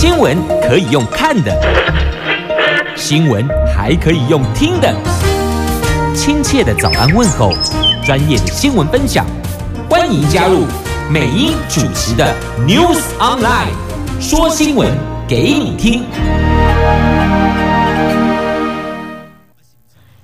[0.00, 1.54] 新闻可以用看的，
[2.96, 3.46] 新闻
[3.76, 4.90] 还可以用听的。
[6.16, 7.52] 亲切的早安问候，
[8.02, 9.26] 专业的新闻分享，
[9.90, 10.64] 欢迎加入
[11.10, 12.34] 美英主持的
[12.66, 13.74] News Online，
[14.18, 14.90] 说新闻
[15.28, 16.02] 给你听。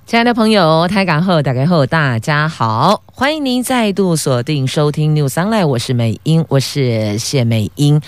[0.07, 8.01] 亲爱的朋友，台港后打开后，大家好，欢迎您再度锁定收听 News Online，我是美英，我是谢美英。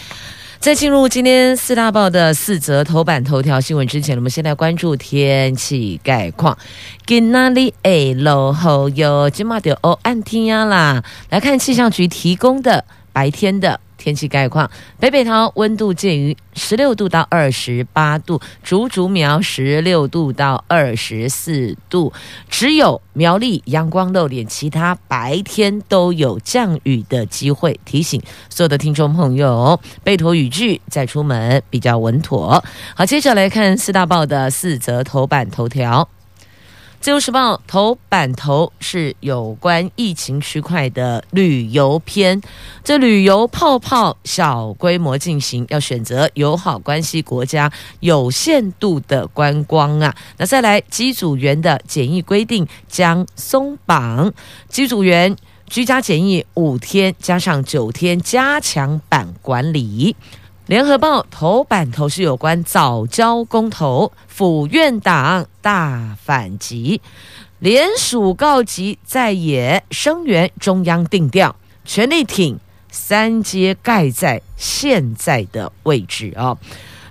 [0.60, 6.58] 在进入今天四大报的四则头版头条新闻之前，我们先来关注天气概况。
[7.06, 11.04] 今哪里哎，落雨哟，今嘛就哦暗天啦。
[11.30, 13.80] 来看气象局提供的白天的。
[13.98, 22.12] 天气概况：北北桃温度介于十六度到二十八度，竹竹苗十六度到二十四度，
[22.48, 27.78] 只有苗栗阳光露脸，其他白天都有降雨的机会。
[27.84, 32.64] 提醒所有的听众朋友，备妥雨具再出门比较稳妥。
[32.94, 36.08] 好，接着来看四大报的四则头版头条。
[37.00, 42.40] 自由时报头版头是有关疫情区块的旅游篇，
[42.82, 50.14] 这旅游泡泡小规模进行，要选择友好关系国家，有限度的观光啊。
[50.38, 54.32] 那再来机组员的检疫规定将松绑，
[54.68, 55.34] 机组员
[55.68, 60.16] 居家检疫五天加上九天加强版管理。
[60.68, 67.00] 联合报头版头是有关早交公投，府院党大反击，
[67.58, 72.60] 联署告急在野声援中央定调，全力挺
[72.90, 76.58] 三阶盖在现在的位置哦。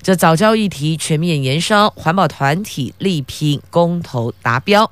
[0.04, 4.92] 这早教议题全面延烧，环保团体力拼公投达标，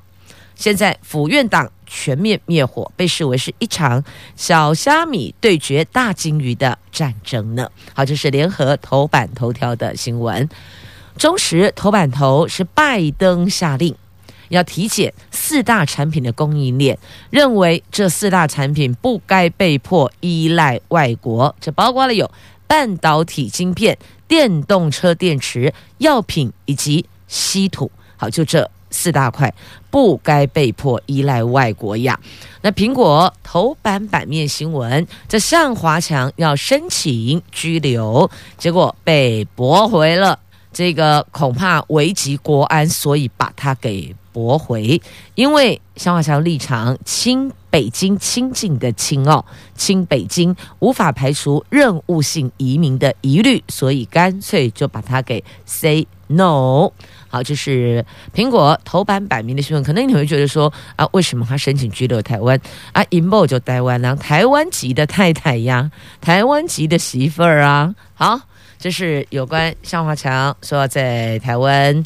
[0.55, 1.71] 现在府院党。
[1.95, 4.03] 全面灭火被视为是一场
[4.35, 7.71] 小虾米对决大鲸鱼的战争呢。
[7.93, 10.49] 好，这是联合头版头条的新闻。
[11.17, 13.95] 中时头版头是拜登下令
[14.49, 22.29] 要体检四大产品的供应链，认为这四大产品不该被迫依赖外国，这包括了有
[22.67, 27.89] 半导体晶片、电动车电池、药品以及稀土。
[28.17, 28.69] 好，就这。
[28.95, 29.53] 四大块
[29.91, 32.17] 不该被迫依赖外国呀。
[32.61, 40.39] 那苹果头版版面新闻，这向华强要申请居留，结果被驳回了。
[40.71, 45.01] 这个恐怕危及国安，所以把它给驳回。
[45.35, 49.45] 因为向华强立场亲北京亲近的亲哦，
[49.75, 56.91] 亲北京无法排除任务性移民的疑虑，所以干脆就把它给 say no。
[57.35, 59.83] 好，这是苹果头版版面的新闻。
[59.83, 62.57] 可能你会觉得说啊，为什么他申请居留台湾
[62.93, 63.03] 啊？
[63.09, 65.91] 引爆就台湾，然后台湾籍的太太呀，
[66.21, 67.93] 台湾籍的媳妇儿啊。
[68.13, 68.39] 好，
[68.79, 72.01] 这是有关向华强说要在台湾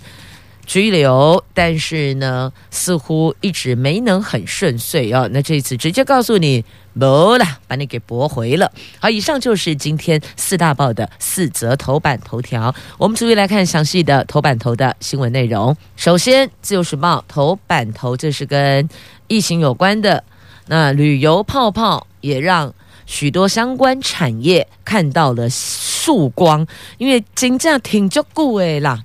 [0.65, 5.29] 拘留，但是呢，似乎一直没能很顺遂哦。
[5.31, 6.65] 那这一次直接告诉你。
[6.99, 7.05] 不
[7.37, 8.71] 了，把你给驳回了。
[8.99, 12.75] 好，以上就是今天四大报的四则头版头条。
[12.97, 15.75] 我们逐一来看详细的头版头的新闻内容。
[15.95, 18.87] 首先，《自由时报》头版头，这是跟
[19.27, 20.23] 疫情有关的。
[20.67, 22.71] 那旅游泡泡也让
[23.05, 26.67] 许多相关产业看到了曙光，
[26.97, 28.99] 因为金价挺足够诶啦，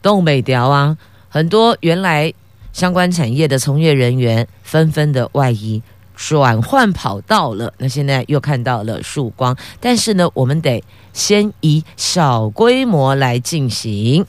[0.00, 0.96] 东北调啊，
[1.28, 2.32] 很多原来
[2.72, 5.82] 相关产业的从业人员纷纷的外移。
[6.28, 14.24] 转换跑道了，那现在又看到了曙光，但是呢，我们得先以小规模来进行，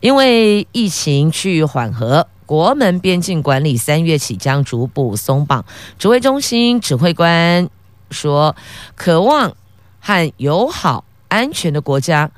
[0.00, 5.62] 因为疫情趋于缓和，国门边境管理三月起将逐步松绑。
[5.98, 7.68] 指挥中心指挥官
[8.10, 8.56] 说，
[8.94, 9.54] 渴望
[10.00, 12.30] 和友好安全的国家。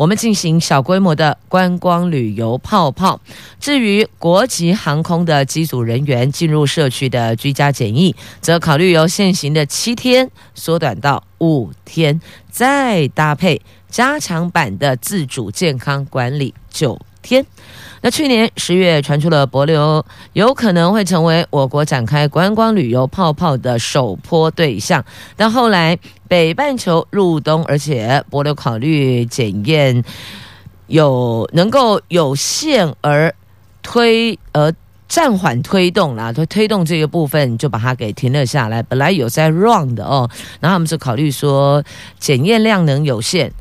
[0.00, 3.20] 我们进行小规模的观光旅游泡泡。
[3.60, 12.18] 至于国际航空的机组人员进入社区的居家检疫，则考虑由现行的七天缩短到五天，
[12.50, 13.60] 再搭配
[13.90, 17.44] 加强版的自主健康管理九天。
[18.02, 20.02] 那去年十月传出了帛流
[20.32, 25.04] 有可能会成为我国展开观光旅游泡泡的首波对象，
[25.36, 30.02] 但后来北半球入冬，而且博流考虑检验
[30.86, 33.34] 有能够有限而
[33.82, 34.72] 推而
[35.06, 38.82] 暂缓推动啦，推推动这个部分就把它给停了下来。
[38.82, 40.26] 本来有在 run 的哦，
[40.58, 41.84] 然后他们就考虑说
[42.18, 43.52] 检验量能有限，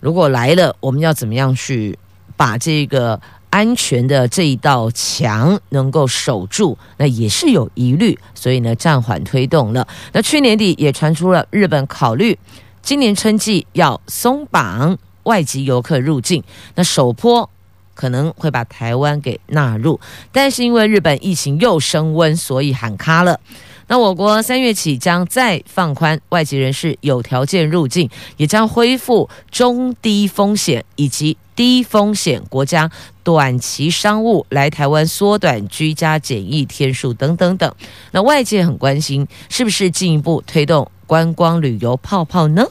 [0.00, 1.98] 如果来了，我们要怎么样去
[2.36, 3.18] 把这个。
[3.56, 9.88] 安全的这一道墙能够守住，那也是有疑虑，所以呢暂缓推动了。
[10.12, 12.38] 那去年底也传出了日本考虑
[12.82, 16.44] 今年春季要松绑外籍游客入境，
[16.74, 17.48] 那首波
[17.94, 19.98] 可能会把台湾给纳入，
[20.30, 23.40] 但是因为日本疫情又升温，所以喊卡了。
[23.88, 32.90] 那我国三月起将再放宽外籍人士有条件入境，也将恢复中低风险以及低风险国家
[33.22, 37.72] 短期商务来台湾缩短居家检疫天数等等等。
[38.10, 42.66] 那外界很关心，是不是进一步推动观光旅游泡泡呢？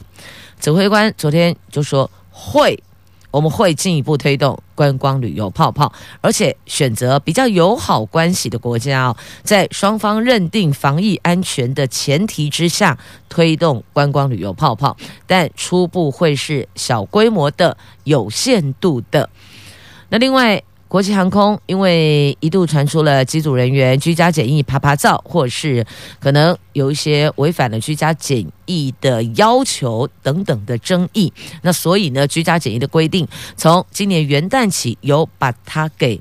[0.60, 2.82] 指挥官昨天就说会。
[3.36, 5.92] 我们会进一步推动观光旅游泡泡，
[6.22, 12.96] 而且选择比较友好关系的国家哦，在双方认定防疫安全的前提之下，
[13.28, 14.96] 推动观光旅游泡泡，
[15.26, 19.28] 但初步会是小规模的、有限度的。
[20.08, 20.62] 那另外。
[20.88, 25.84] 国际航空因为一度传出了机组人员居家检疫啪啪照，或是
[26.20, 36.20] 可能有一些违反了居家检疫的要求等等的争议，那所以呢，居家检疫的规定从今年元旦起有把它给。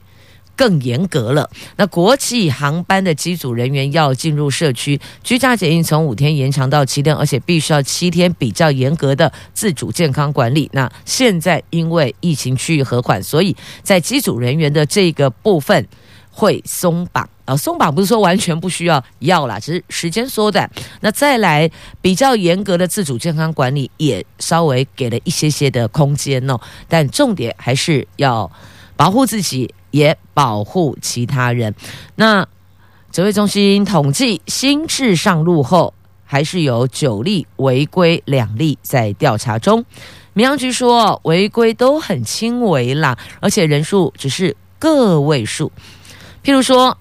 [0.55, 1.49] 更严格了。
[1.77, 10.69] 那国际航班的机组人员要进入社区居家检疫，从五天延长到七天，而且必须要七天比较严格的自主健康管理。
[10.73, 15.87] 那现在因为疫情趋于和缓，所以在机组人员的这个部分
[16.31, 20.69] 会松绑啊，松绑不是说完全不需要要啦，只是时间缩短。
[21.01, 21.69] 那再来
[22.01, 26.59] 比较严格的自主健康管理，也稍微给了一些些的空间哦。
[26.87, 28.51] 但重点还是要
[28.95, 29.73] 保护自己。
[29.95, 31.73] 也保护其他人。
[32.15, 32.45] 那
[33.11, 35.93] 指挥中心统计，新制上路后，
[36.25, 39.85] 还是有九例违规，两例在调查中。
[40.33, 45.71] 民航局说，违规都很轻微啦，而且人数只是个位数。
[46.43, 46.97] 譬如说。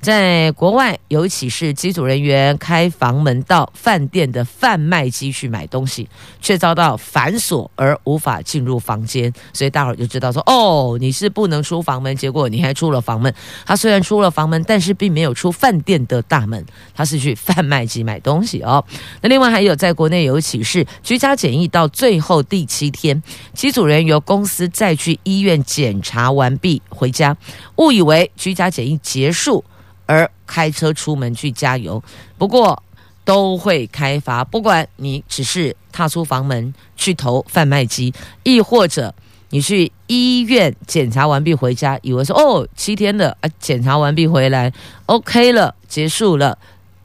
[0.00, 6.08] 在国外有一起是机组人员开房门到饭店的贩卖机去买东西，
[6.40, 13.34] 却遭到反锁而无法进入房间，所以大伙儿就知道说：哦，你是不能出房门，结果你还出了房门。
[13.66, 16.64] 他虽然出了房门，但是并没有出饭店的大门，
[16.94, 18.84] 他是去贩卖机买东西哦。
[19.20, 23.20] 那另外还有在国内有一起是居家检疫到最后第七天，
[23.52, 27.36] 机组人由公司再去医院检查完毕回家，
[27.76, 29.64] 误以为居家检疫结束。
[30.08, 32.02] 而开车出门去加油，
[32.38, 32.82] 不过
[33.26, 34.42] 都会开罚。
[34.42, 39.14] 不管你只是踏出房门去投贩卖机，亦或者
[39.50, 44.72] 你去医院检查完毕回家，以为说哦七天了啊，检查完毕回来
[45.04, 46.56] OK 了，结束了，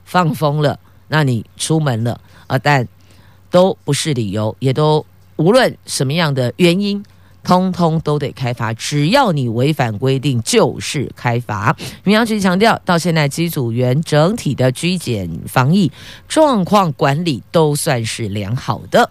[0.05, 0.79] 放风了，
[1.09, 2.87] 那你出门了啊，但
[3.51, 7.03] 都不是理由，也都无论什么样的原因。
[7.43, 11.75] 通通都得开罚，只要你违反规定就是开罚。
[12.03, 15.91] 民航局强调，到现在机组员整体的居检防疫
[16.27, 19.09] 状况管理都算是良好的。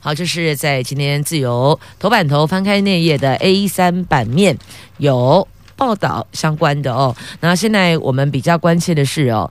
[0.00, 4.56] 好，这是在今天自由头版头翻开内页的 A 三版面
[4.98, 7.14] 有报道相关的哦。
[7.40, 9.50] 那现在我们比较关切的是哦，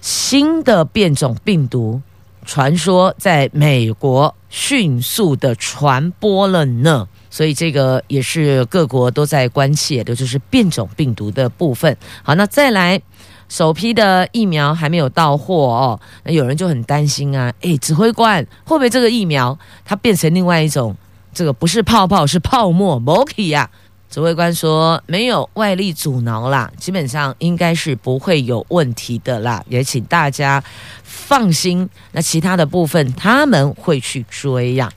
[0.00, 2.02] 新的变种病毒
[2.44, 7.08] 传说在美国迅速的传播了呢。
[7.34, 11.96] 所以这个也是各国都在关切的，就是变种病毒的部分。
[12.22, 13.02] 好，那再来，
[13.48, 20.96] 首批的疫苗还没有到货哦，那有人就很担心啊，诶，指挥官会不会这个疫苗它变成另外一种，
[21.32, 23.68] 这个不是泡泡是泡沫，Moki 呀？
[24.08, 30.62] 指挥官说没有外力阻挠啦，基本上应该是不会有问题的啦，也请大家
[31.02, 31.90] 放心。
[32.12, 34.88] 那其他的部分他们会去追呀。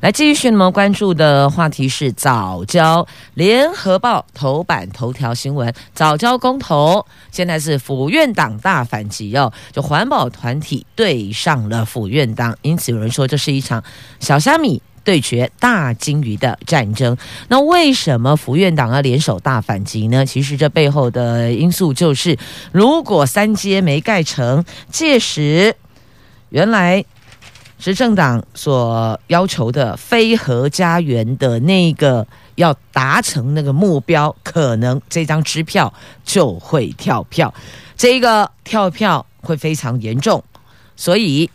[0.00, 3.06] 来继续，我们关注的话题是早教。
[3.34, 13.82] 联合报头版头条新闻：早教公投，现在是府院党大反击哦，就环保团体对上了府院党，因此有人说这是一场
[14.20, 17.16] 小虾米对决大鲸鱼的战争。
[17.48, 20.24] 那为什么府院党要联手大反击呢？
[20.24, 22.38] 其实这背后的因素就是，
[22.72, 25.76] 如果三阶没盖成，届时
[26.48, 27.04] 原来。
[27.78, 35.92] 执政党所要求的非核家园的那个要达成那个目标，可能这张支票
[36.24, 37.52] 就会跳票，
[37.96, 40.42] 这个跳票会非常严重，
[40.96, 41.48] 所以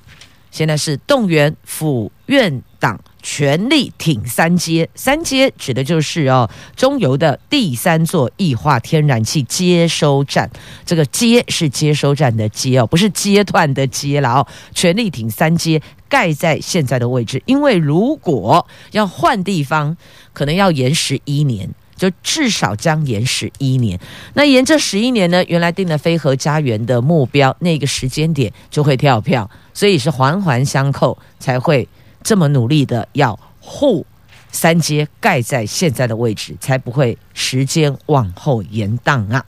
[0.49, 2.99] 现在是动员府院党。
[3.23, 10.51] 全力挺三阶，三阶指的就是哦，中油的第三座液化天然气接收站。
[10.85, 14.47] 这个接是接收站的接哦，不是阶段的阶了哦。
[14.75, 19.95] 全力挺三阶盖在现在的位置，因为如果要换地方，
[20.33, 23.97] 可能要延十一年，就至少将延十一年。
[24.33, 31.87] 那延这十一年呢，原来定了飞核家园的目标，那个时间点就会跳票，所以是环环相扣才会。
[32.23, 34.05] 这么努力的要护
[34.51, 39.45] 三阶盖在现在的位置，才不会时间往后延宕啊。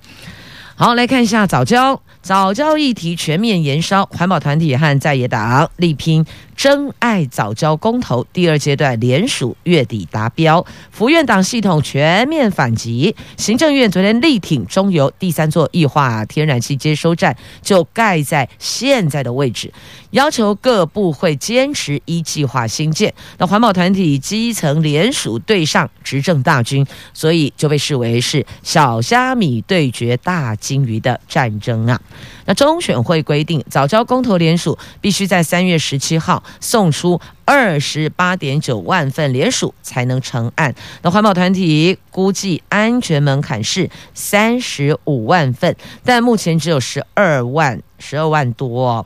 [0.76, 2.02] 好，来看一下早教。
[2.26, 5.70] 早教议题全面延烧，环保团体和在野党。
[5.78, 13.16] 力拼真爱早教公投第二阶段联署月底达标，福院党系统全面反击。
[13.38, 19.72] 行政院昨天力挺中油第三座液化天然气接收站就盖在现在的位置，
[20.10, 23.14] 要求各部会坚持一计划兴建。
[23.38, 32.02] 那环保团体基层联署对上执政大军，所以就被视为是小虾米对决大鲸鱼的战争啊。
[32.46, 40.74] 那中选会规定，早教公投联署必须在三月十七号送出二十八点九万份联署才能成案。
[41.02, 49.06] 那环保团体估计安全门槛是三十五万份，但目前只有十二万，十二万多。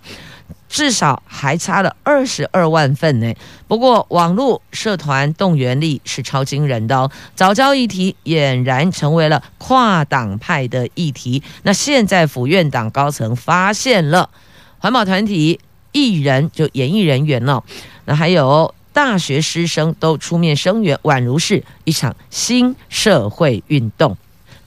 [0.70, 3.34] 至少还差了二十二万份呢。
[3.68, 7.12] 不过网络社团动员力是超惊人的哦。
[7.36, 11.44] 早教议题俨然成为了跨党派的议题。
[11.64, 14.30] 那现在府院党高层发现了
[14.78, 15.60] 环保团体
[15.92, 17.64] 艺人，就演艺人员哦，
[18.06, 24.16] 那还有大学师生都出面声援，宛如是一场新社会运动。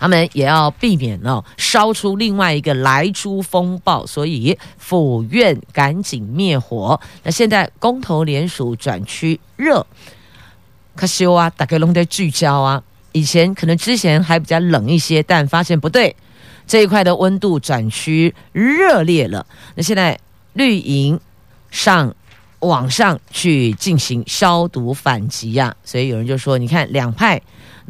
[0.03, 7.01] 他们也要避免哦烧出另外一个莱猪风暴，所以府院赶紧灭火。
[7.23, 9.87] 那现在公投联署转趋热，
[10.97, 12.83] 可惜啊，大家都在聚焦啊。
[13.13, 16.17] 以前可能之前还比较冷一些，但发现不对，
[16.67, 19.47] 这一块的温度转趋热烈了。
[19.77, 20.19] 那现在
[20.55, 21.21] 绿营
[21.71, 22.13] 上
[22.59, 27.41] 网上去进行消毒反击呀、啊，所以有人就说，你看两派。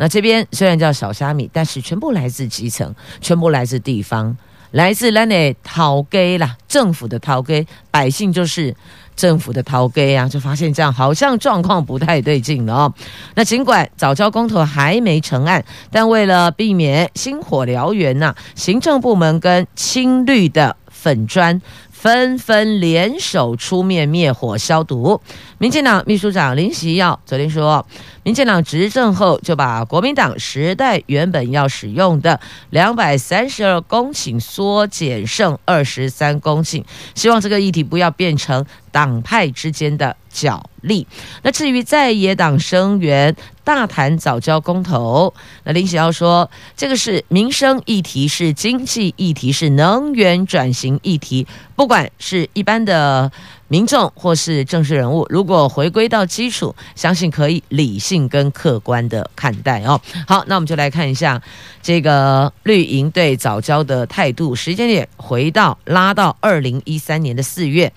[0.03, 4.37] 那这边虽然叫小虾米，但是全部来自基层，全部来自地方，
[4.73, 8.75] 来自咱的头家啦，政府的头家，百姓就是
[9.15, 12.95] 政府的头家啊，就发现这样好像状况不太对劲了哦。
[13.37, 21.63] 那尽管早教公投还没成案，但为了避免星火燎原呐、啊，行政部门跟青绿的粉砖。
[22.03, 25.21] 纷纷联手出面灭火消毒。
[25.59, 27.87] 民进党秘书长林锡耀昨天说，
[28.25, 32.39] 民进党执政后就把国民党时代原本要使用的
[32.71, 41.07] 两百三十二公顷缩减剩二十三公顷，希望这个议题不要变成党派之间的角力。
[41.43, 53.31] 那至于在野党声援大谈早交公投，那林喜耀说，这个是民生议题，是经济议题，是能源转型议题，不管是一般的
[53.73, 59.99] 民众或是政治人物，如果回归到基础，相信可以理性跟客观的看待哦。
[60.29, 61.41] 好，那我们就来看一下
[61.83, 64.55] 这个绿营对早教的态度。
[64.55, 67.91] 时间点回到拉到二零一三年的四月，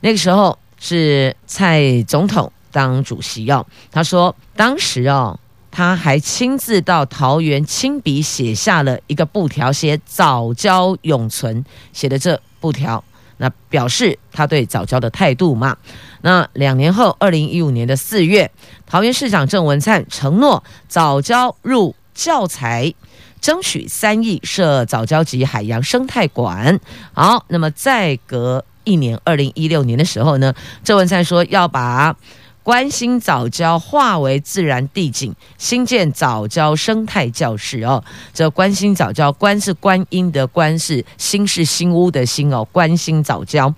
[0.00, 3.64] 那个时候是蔡总统当主席哦。
[3.90, 13.02] 他说当时哦，他还亲自到桃园亲笔写下了一个布条，写“早教永存”，写的这布条。
[13.38, 15.76] 那表示他对早教的态度嘛。
[16.22, 18.50] 那两年后，二零一五年的四月，
[18.86, 22.94] 桃园市长郑文灿承诺早教入教材，
[23.40, 26.80] 争取三亿设早教及海洋生态馆。
[27.12, 32.16] 好，那么再隔一年，二零一六年的时候呢，郑文灿说要把。
[32.66, 38.02] 关心早教化为自然地景，新建早教生态教室哦。
[38.34, 42.66] 这关心早教，关是观音的观，是新是新屋的新哦。
[42.72, 43.72] 关心早教。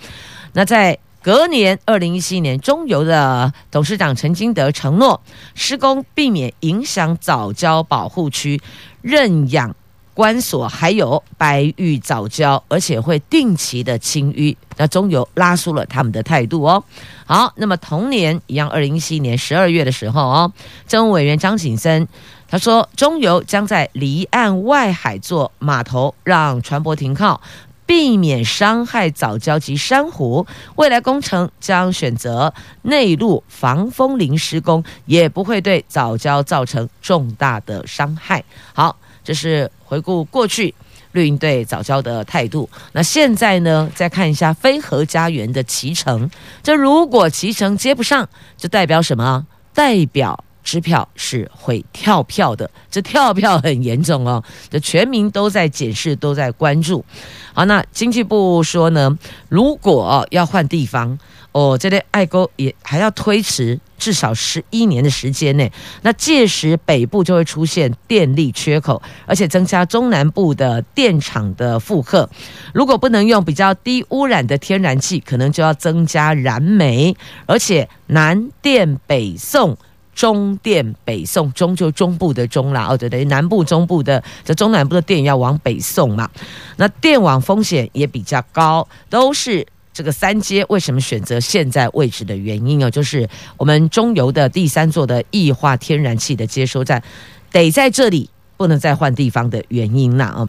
[0.54, 5.20] 那在隔年二零一七年，中油的董事长陈金德承诺
[5.54, 8.58] 施工避免影响早教保护区
[9.02, 9.76] 认养。
[10.18, 14.56] 关所还有白玉藻礁，而且会定期的清淤。
[14.76, 16.82] 那中油拉出了他们的态度哦。
[17.24, 20.52] 好，那么同年一样，二零一七年十二月的时候哦，
[20.88, 22.08] 政务委员张景森
[22.48, 27.40] 他说，中油将在离岸外海做码头，让船舶停靠，
[27.86, 30.44] 避免伤害藻礁及珊瑚。
[30.74, 38.42] 未来工程将选择内陆防风林施工，也不会对藻礁造成重大的伤害。
[38.74, 38.96] 好。
[39.28, 40.74] 这是回顾过去
[41.12, 42.66] 绿营对早教的态度。
[42.92, 43.86] 那现在呢？
[43.94, 46.30] 再看一下非核家园的期程。
[46.62, 49.46] 这如果期程接不上，就代表什么？
[49.74, 52.70] 代表支票是会跳票的。
[52.90, 54.42] 这跳票很严重哦。
[54.70, 57.04] 这全民都在检视，都在关注。
[57.52, 59.18] 好，那经济部说呢，
[59.50, 61.18] 如果要换地方。
[61.52, 72.28] 哦，这类爱沟也还要推迟至少十一年的时间内，那届时北部就会出现电力缺口，而且增加中南部的电厂的负荷。
[72.72, 79.76] 如果不能用比较低污染的天然气，可能就要增加燃煤，而且南电北送
[80.14, 86.28] 中电北送，中就中部的中啦，哦对对，南部中部的这中南部的电要往北送嘛，
[86.76, 89.66] 那电网风险也比较高，都是
[89.98, 97.02] 这个三阶为什么选择现在位置的原因哦，就是我们中油的第三座的液化天然气的接收站
[97.50, 100.48] 得在这里，不能再换地方的原因啦啊。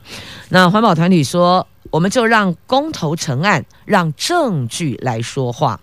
[0.49, 5.79] 那环保团体说，我们就让公投成案，让证据来说话。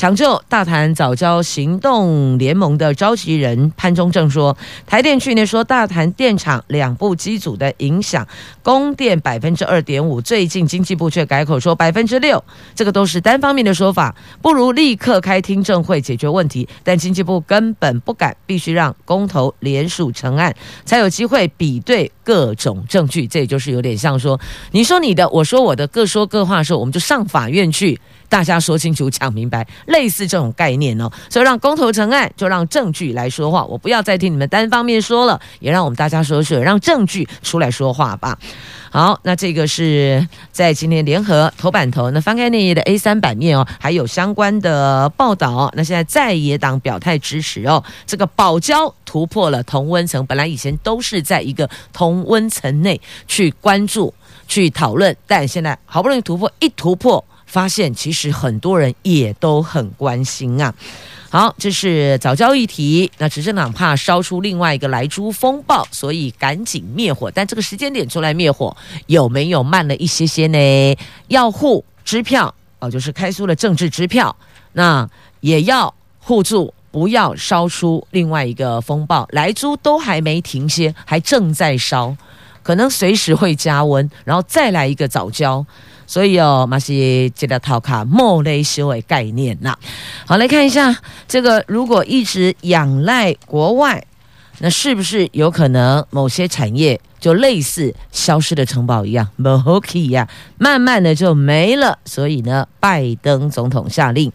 [0.00, 4.56] 抢救大潭早教行动联盟的召集人潘忠正说
[4.88, 8.26] ：“台电去年说大潭电厂两部机组的影响，
[8.62, 12.42] 供电百分之二点五，最近经济部却改口说百分之六，
[12.74, 16.66] 这个都是单方面的说法，不如立刻开听证会解决问题。
[16.82, 23.26] 但经济部根本不敢，必须让公投联署成案，才有机会比对各种证据。
[23.26, 24.40] 这也就是有点像说，
[24.70, 28.00] 你说你的，我说我的，各说各话的时候，我们就上法院去。”
[28.30, 33.64] 大家说清楚、讲明白，类似这种概念哦，所以让公投成案，就让证据来说话。
[33.64, 38.38] 我不要再听你们单方面说了，也让我们大家说说，让证据出来说话吧。
[38.92, 45.70] 好，那这个是在今天联合头版头，那翻开那页的 A 三版面哦，还有相关的报道。
[45.76, 54.14] 那现在在野党表态支持哦，这个保交突破了同温层，本来以前都是在一个同温层内去关注、
[54.46, 57.24] 去讨论，但现在好不容易突破，一突破。
[57.50, 60.72] 发现其实很多人也都很关心啊。
[61.28, 63.10] 好，这是早教议题。
[63.18, 67.30] 那执政党怕烧出另外一个莱猪风暴，所以赶紧灭火。
[67.30, 68.76] 但这个时间点出来灭火，
[69.06, 70.96] 有没有慢了一些些呢？
[71.28, 74.34] 要护支票哦，就是开出了政治支票。
[74.72, 75.08] 那
[75.40, 79.26] 也要护住，不要烧出另外一个风暴。
[79.30, 82.16] 莱猪都还没停歇，还正在烧，
[82.62, 85.64] 可能随时会加温，然后再来一个早教。
[86.10, 89.78] 所以哦，马是这个套卡莫雷修的概念呐。
[90.26, 90.92] 好，来看一下
[91.28, 94.04] 这个，如果一直仰赖国外，
[94.58, 101.96] 那是不是有可能某些产业就类似消失的城堡一样，moki 呀，慢慢的就没了。
[102.04, 104.32] 所以呢，拜登总统下令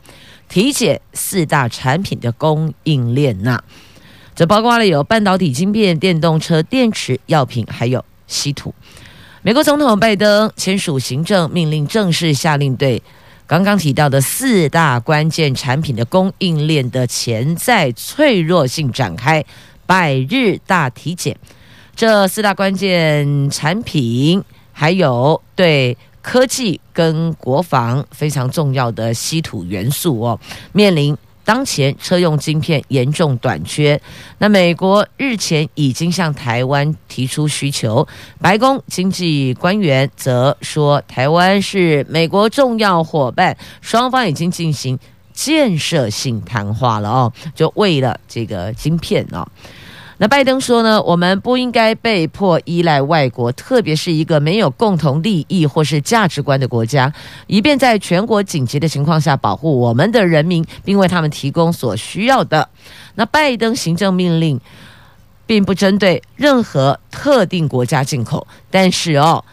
[0.47, 3.62] 体检四大产品的供应链呐，
[4.34, 8.73] 这包括了有半导体晶片、电动车电池、药品，还有稀土。
[9.45, 12.99] 美国总统拜登签署行政命令，正式下令对
[13.45, 19.45] 刚刚提到的四大关键产品的供应链的潜在脆弱性展开
[19.86, 21.38] 百日大体检。
[21.95, 30.39] 这四大关键产品还有对科技跟国防非常重要的稀土元素哦，
[30.71, 31.15] 面临。
[31.45, 34.01] 当前车用晶片严重短缺，
[34.39, 38.05] 那美国日前已经向台湾提出需求，
[38.41, 44.97] 白宫经济官员则说台湾是美国重要伙伴，双方已经进行
[45.34, 49.47] 建设性谈话了哦，就为了这个晶片哦。
[50.17, 57.13] 那拜登说呢，我们不应该被迫依赖外国，特别是一个没有共同利益或是价值观的国家，
[57.47, 62.69] 以便在全国紧急的情况下保护我们的人民，并为他们提供所需要的。
[63.15, 64.60] 那拜登行政命令
[65.45, 69.43] 并不针对任何特定国家进口，但是哦，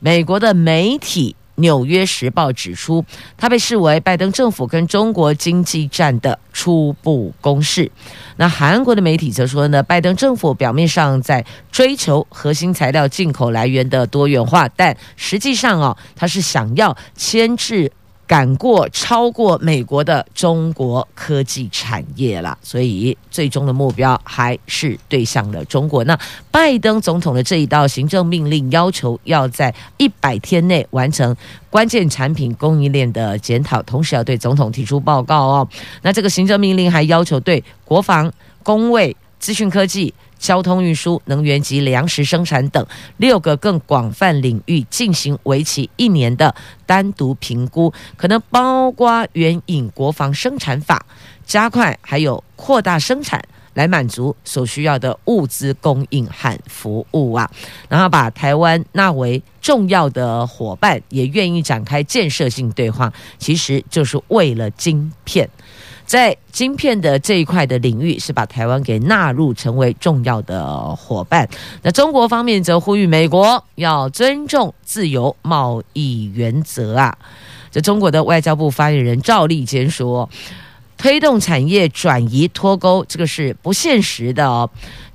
[0.00, 1.36] 美国的媒体。
[1.58, 3.04] 《纽约时报》指出，
[3.36, 7.90] 它被视为拜登政府跟中国经济战的初步攻势。
[8.36, 17.92] 那韩国的媒体则说呢，拜登政府表面上在追求核心材料进口来源的多元化，但实际上啊，他是想要牵制。
[18.28, 26.04] 赶过超过美国的中国科技产业了，所以最终的目标还是对向了中国。
[26.04, 26.16] 那
[26.50, 31.34] 拜登总统的这一道行政命令要求要在一百天内完成
[31.70, 35.68] 关键产品供应链的检讨，同时要对总统提出报告哦。
[36.02, 38.30] 那这个行政命令还要求对国防、
[38.62, 40.12] 工卫、资讯科技。
[40.38, 46.54] 交通运输、能源及粮食生产等六个更广泛领域进行为期一年的
[46.86, 51.04] 单独评估，可能包括援引国防生产法，
[51.44, 53.42] 加快还有扩大生产，
[53.74, 57.50] 来满足所需要的物资供应和服务啊。
[57.88, 65.48] 然后把台湾纳为重要的伙伴，也愿意展开建设性对话，其实就是为了晶片。
[66.08, 71.46] 在晶片的这一块的领域，是把台湾给纳入成为重要的伙伴。
[71.82, 77.14] 那中国方面则呼吁美国要尊重自由贸易原则啊。
[77.70, 80.30] 这中国的外交部发言人赵立坚说，
[80.96, 84.70] 推动产业转移脱钩，这个是不现实的哦。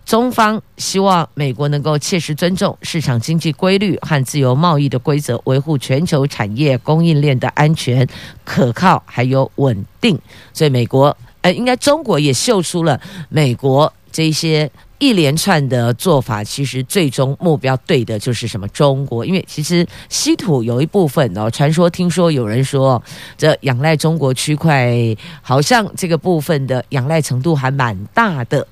[0.06, 8.08] 中方希望美国能够切实尊重市场经济规律和自由贸易的规则，维护全球产业供应链的安全、
[8.44, 10.20] 可靠还有稳定。
[10.54, 14.70] 所以，美国呃，应该中国也秀出了美国这些。
[15.00, 18.66] 一连串的做法，其实最终目标对的就是什么？
[18.70, 23.04] 中国，因为其实稀土有一部分哦，传说听说有人说，
[23.38, 24.96] 这仰赖中国区块，
[25.42, 28.66] 好像这个部分的仰赖程度还蛮大的。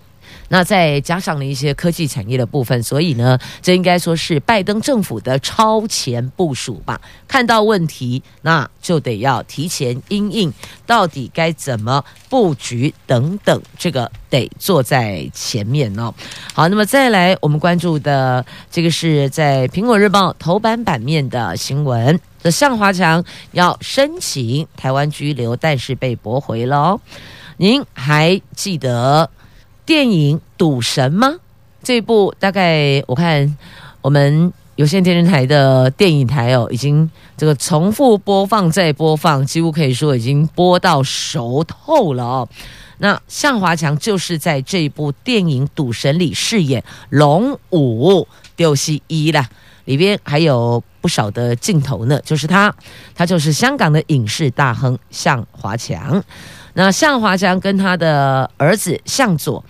[0.53, 6.99] 那再加上了一些科技产业的部分，所以呢，这应该说是拜登政府的超前部署吧。
[7.25, 10.51] 看到问题，那就得要提前应应，
[10.85, 16.13] 到底该怎么布局等等，这个得坐在前面哦。
[16.53, 26.99] 好，那么再来我们关注的这个是在苹果日报头版版面的新闻，的向华强要申请台湾居留，但是被驳回了哦。
[27.55, 29.29] 您还记得？
[29.91, 31.35] 电影《赌神》吗？
[31.83, 33.57] 这一部大概我看
[33.99, 42.47] 我们有线电视台的电影台哦，已经这个重复播放再播放，几乎可以说已经播到熟透了哦。
[42.99, 48.25] 那向华强就是在这一部电影《赌神》里饰演龙五
[48.55, 49.49] 丢西一啦，
[49.83, 52.73] 里边还有不少的镜头呢，就是他，
[53.13, 56.23] 他就是香港的影视大亨向华强。
[56.73, 59.63] 那向华强跟他的儿子向佐，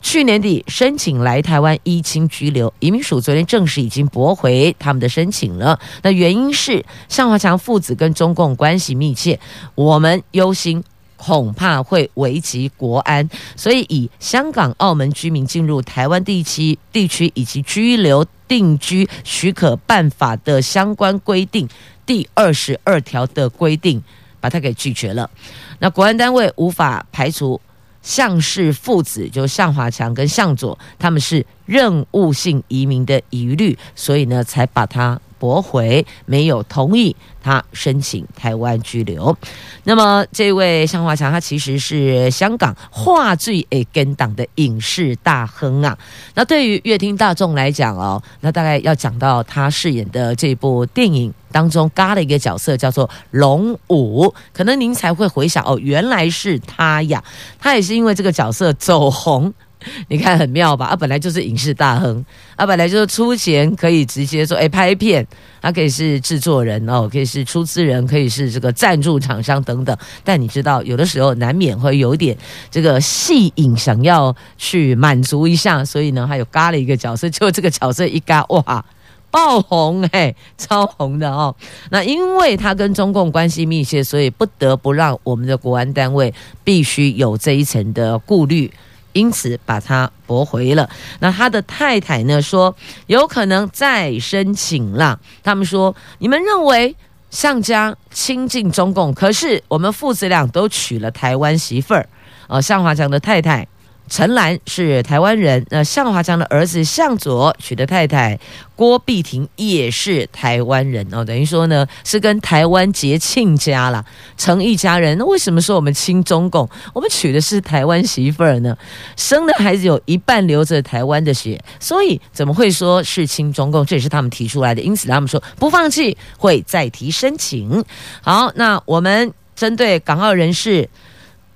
[0.00, 5.78] 去年底申请来台湾依亲居留，移民署昨天证实已经驳回他们的申请了。
[6.02, 9.38] 那原因是向华强父子跟中共关系密切，
[9.74, 10.82] 我们忧心
[11.16, 21.68] 恐怕会危及国安，所以以香港、澳门居民进入台湾地区地区以及居留定居许可办法的相关规定
[22.04, 24.02] 第二十二条的规定，
[24.42, 25.30] 把他给拒绝了。
[25.78, 27.58] 那国安单位无法排除
[28.02, 39.36] 向氏父子，就向华强跟向佐，他们是任务性移民的疑虑，所以呢，才把他驳回，没有同意他申请台湾居留。
[39.82, 45.98] 那么，这位向华强，他其实是香港话剧诶跟党的影视大亨啊。
[46.36, 57.24] 那对于乐听大众来讲哦，那大概要讲到他饰演的这部电影当中，嘎的一个角色叫做龙五，可能您才会回想哦，原来是他呀。
[57.58, 59.52] 他也是因为这个角色走红。
[60.08, 60.86] 你看很妙吧？
[60.86, 62.24] 啊，本来就是影视大亨，
[62.56, 65.26] 啊，本来就是出钱可以直接说，哎，拍片，
[65.60, 69.96] 他可以是制作人哦，可以是出资人，可以是这个赞助厂商等等。
[70.24, 72.36] 但你知道，有的时候难免会有点
[72.70, 78.84] 这个戏瘾，想要去满足一下，所以呢，还有嘎了一个角色，就这个角色一嘎，哇，
[79.30, 81.54] 爆红哎，超红的哦。
[81.90, 88.70] 那因为他跟中共关系密切，所以不得不让我们的国安单位必须有这一层的顾虑。
[89.12, 90.88] 因此把他驳回了。
[91.20, 92.74] 那他的太太呢，说
[93.06, 95.18] 有可能再申请了。
[95.42, 96.96] 他们说，你们认为
[97.30, 102.08] 向家亲近中共，可是我们父子俩都娶了台湾媳妇儿。
[102.48, 103.66] 呃，向华强的太太。
[104.12, 108.38] 陈兰是台湾人，那向华强的儿子向佐娶的太太
[108.76, 114.04] 郭碧婷也是台湾人哦，等于说呢是跟台湾结亲家啦，
[114.36, 115.16] 成一家人。
[115.16, 116.68] 那为什么说我们亲中共？
[116.92, 118.76] 我们娶的是台湾媳妇儿呢？
[119.16, 123.86] 生的孩子有一半流着台湾的血，所以怎么会说是亲中共？
[123.86, 127.82] 这也是他们提出来的，因此他们说不放弃，会再提申请。
[128.20, 130.90] 好，那我们针对港澳人士。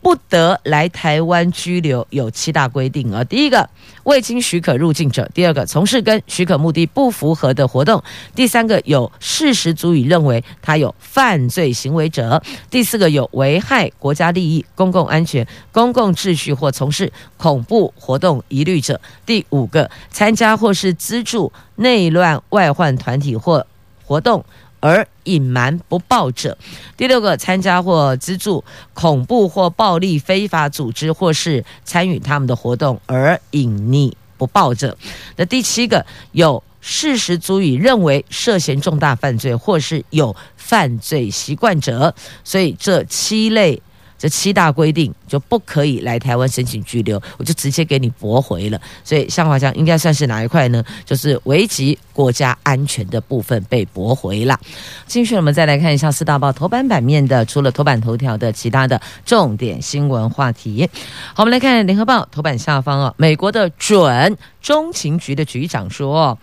[0.01, 3.25] 不得来台湾居留有七大规定啊。
[3.25, 3.69] 第一个，
[4.05, 7.99] 未经许可入境者；第二个，从事跟许可目的不符合的活动；
[8.35, 23.67] 第三个，有事实足以认为他有犯罪行为者；第四个，有危害国家利益、公共安全、公共秩序或从事恐怖活动疑虑者；第五个，参加或是资助内乱外患团体或
[24.05, 24.45] 活动。
[24.87, 26.57] 而隐瞒不报者，
[26.97, 28.63] 第六个，参加或资助
[28.95, 34.97] 恐怖或暴力非法组织，或是参与他们的活动而隐匿不报者。
[35.35, 42.15] 那第七个，有事实足以认为涉嫌重大犯罪，或是有犯罪习惯者。
[42.45, 43.83] 所以这七类。
[44.19, 48.81] 这七大规定就不可以来台湾申请居留，我就直接给你驳回了。
[49.05, 50.83] 所以向华强应该算是哪一块呢？
[51.05, 54.59] 就是危及国家安全的部分被驳回了。
[55.07, 60.89] 继续，我们再来看一下四大报头版版面的，除了头版头条的其他的重点新闻话题。
[61.35, 66.39] 好，我们来看联合报头版下方啊，美国的准中情局的局长说，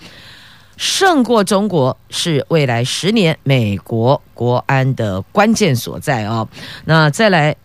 [0.78, 6.48] 胜过中国是未来十年美国国安的关键所在哦。
[6.86, 7.56] 那再来。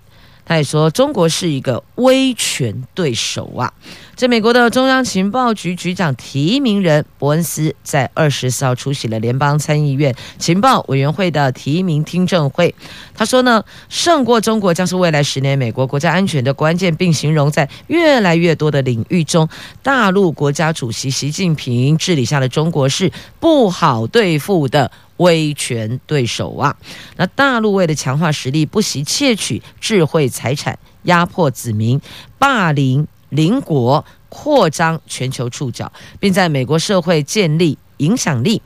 [0.48, 3.70] 他也说中国是一个威权对手啊。
[4.18, 12.74] 这美国的中央情报局局长提名人伯恩斯在二十四号出席了联邦参议院情报委员会的提名听证会。
[13.14, 19.48] 他说呢，胜过中国将是未来十年美国国家安全的关键，并形容在越来越多的领域中，
[19.84, 26.76] 大陆国家主席习近平治理下的中国是不好对付的威权对手啊。
[27.16, 32.00] 那大陆为了强化实力，不惜窃取智慧财产，压迫子民，
[32.36, 33.06] 霸凌。
[33.30, 38.60] 邻国扩张全球触角，并在美国社会建立影响力。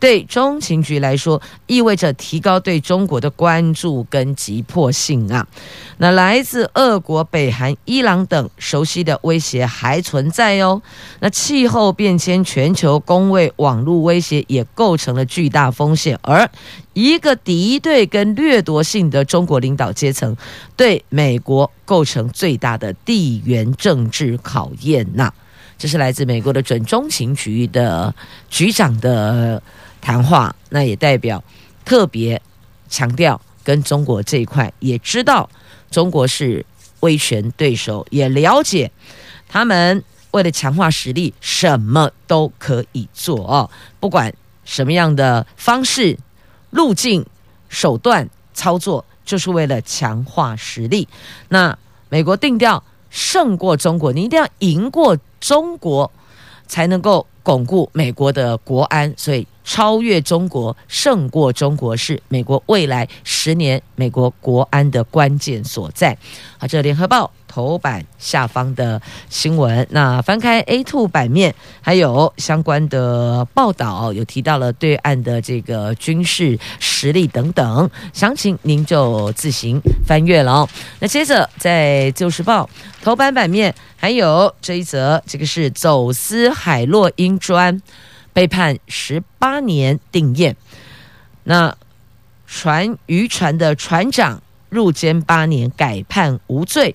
[0.00, 5.44] 对中情局来说，意味着提高对中国的关注跟急迫性啊。
[5.96, 10.80] 那来自俄国、北韩、伊朗等熟悉的威胁还存在哦。
[11.18, 16.16] 那气候变迁、全球公卫、网络威胁也构成了巨大风险。
[16.22, 16.48] 而
[16.92, 20.36] 一个敌对跟掠夺性的中国领导阶层，
[20.76, 25.32] 对美国构成最大的地缘政治考验呐。
[25.78, 28.14] 这是来自美国的准中情局的
[28.50, 29.62] 局长的。
[30.00, 31.42] 谈话，那也代表
[31.84, 32.40] 特别
[32.88, 35.50] 强调跟中国这一块，也知道
[35.90, 36.64] 中国是
[37.00, 38.92] 威权对手，也了解
[39.48, 44.32] 他们为了强化实力，什么都可以做哦，不管
[44.64, 46.16] 什么样的方式、
[46.70, 47.26] 路径、
[47.68, 51.08] 手段操作，就是为了强化实力。
[51.48, 51.76] 那
[52.08, 52.82] 美国定调
[53.18, 56.08] 胜过中国，你一定要赢过中国，
[56.68, 59.44] 才能够巩固美国的国安，所以。
[59.68, 66.16] 超越中国，胜过中国，是美国未来十年美国国安的关键所在。
[66.56, 80.68] 好，这《联合报》头版下方的新闻，那翻开 A2 版面，还有相关的报道，有提到了对岸的这个军事实力等等，详情您就自行翻阅了哦。
[80.98, 82.64] 那接着在《旧时报》
[83.04, 87.82] 头版版面，还有这一则，这个是走私海洛因砖。
[88.38, 90.54] 被判十八年定谳，
[91.42, 91.76] 那
[92.46, 96.94] 船渔船的船长入监八年，改判无罪。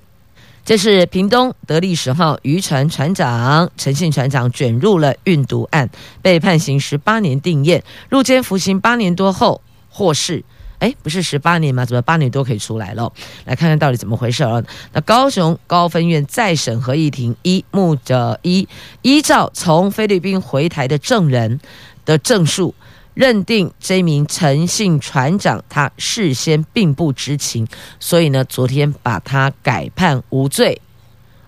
[0.64, 5.90] 这是屏东德利十号渔船船长陈姓船长卷入了运毒案，
[6.22, 10.46] 被判刑十八年定谳，入监服刑八年多后获释。
[10.84, 11.86] 哎，不是十八年吗？
[11.86, 13.10] 怎么八年多可以出来了？
[13.46, 14.62] 来看看到底怎么回事啊？
[14.92, 18.68] 那高雄高分院再审合议庭一目的一
[19.02, 21.62] 依照从菲律宾回台的证人
[22.04, 22.76] 的证述，
[23.14, 27.66] 认定这名陈姓船长他事先并不知情，
[28.02, 30.82] 所以呢，昨天把他改判无罪，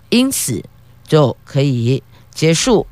[0.08, 0.64] 因此
[1.06, 2.86] 就可以结束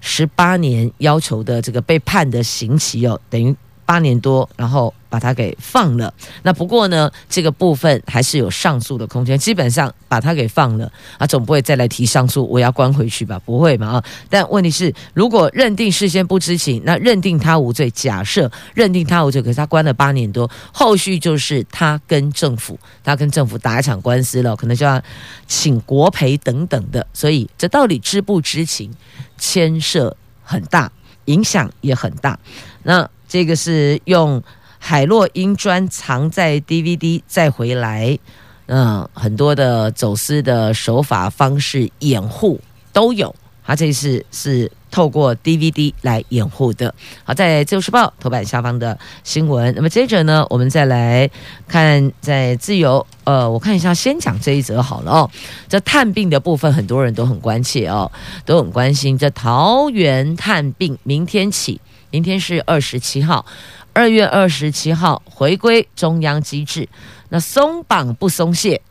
[0.00, 3.54] 十八年要求的这个被判的刑期哦，等于
[3.86, 4.92] 八年多，然后。
[5.14, 9.38] 把他给放了，那不过呢，这个部分还是有上诉的空间。
[9.38, 13.40] 基本上把他给放了啊，总不会再来提上诉，我要关回去吧？
[13.46, 14.04] 不会嘛啊？
[14.28, 17.88] 但问题是，如果认定事先不知情，那认定他无罪。
[17.92, 25.00] 假设认定他无罪，可是他关了八年多，后续就是他跟政府，他跟政府打一场官司了，可能就要
[25.46, 27.06] 请国赔等等的。
[27.12, 28.90] 所以这到底知不知情，
[29.38, 30.90] 牵涉很大，
[31.26, 32.36] 影响也很大。
[32.82, 34.42] 那这个是用。
[34.86, 38.18] 海洛因砖藏在 DVD 再回来，
[38.66, 42.60] 嗯，很多的走私的手法方式掩护
[42.92, 43.34] 都有。
[43.66, 46.94] 他这次是透过 DVD 来掩护的。
[47.24, 49.72] 好，在《自由时报》头版下方的新闻。
[49.74, 51.30] 那么接着呢，我们再来
[51.66, 53.06] 看在自由。
[53.24, 55.30] 呃，我看一下，先讲这一则好了哦。
[55.66, 58.12] 这探病的部分，很多人都很关切哦，
[58.44, 59.16] 都很关心。
[59.16, 61.80] 这桃园探病，明天起，
[62.14, 63.44] 明天是二十七号。
[63.92, 66.88] 二月二十七号回归中央机制，
[67.30, 68.82] 那松绑不松懈，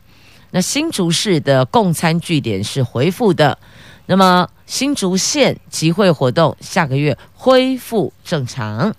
[0.50, 3.58] 那新竹市的共餐据点是恢复的，
[4.04, 8.94] 那么新竹县集会活动下个月恢复正常。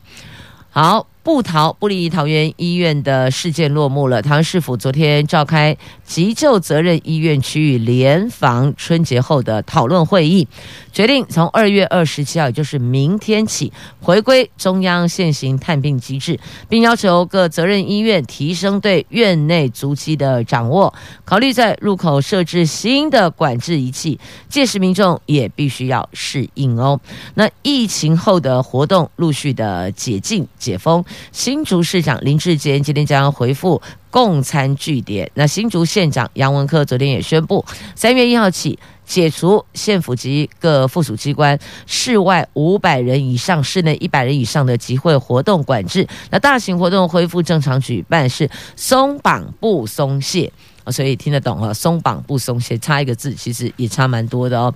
[0.71, 1.05] 好。
[1.25, 4.21] 部桃不离桃园医院的事件落幕了。
[4.21, 10.47] 桃园市府昨天召开急救责任医院区域联防春节后的讨论会议，
[10.91, 27.01] 决定从二月二十七号，也就是明天起，回归中央现行探病机制，并要求各责任医院提升对院内足迹的掌握，考虑在入口设置新的管制仪器，届时民众也必须要适应哦。
[27.33, 31.03] 那疫情后的活动陆续的解禁解封。
[31.31, 35.29] 新竹市长林智坚今天将回复共餐据点。
[35.33, 37.63] 那新竹县长杨文科昨天也宣布，
[37.95, 46.07] 三月一号起解除县府及各附属机关室外五百人以上、室内一百人以上的集会活动管制。
[46.29, 50.51] 那大型活动恢复正常举办是松绑不松懈。
[50.91, 51.73] 所以听得懂了。
[51.73, 54.71] 松绑不松懈，差一个字，其实也差蛮多的哦。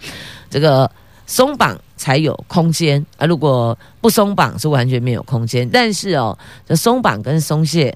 [0.50, 0.90] 这个
[1.28, 5.68] 松绑才有空间啊，如果不松绑是完全没有空间。
[5.70, 6.36] 但是哦，
[6.66, 7.94] 这松绑跟松懈